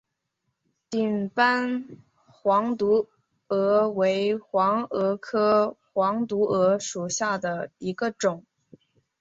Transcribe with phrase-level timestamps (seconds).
[0.89, 1.85] 顶斑
[2.25, 3.07] 黄毒
[3.49, 4.43] 蛾为毒
[4.89, 8.43] 蛾科黄毒蛾属下的一个种。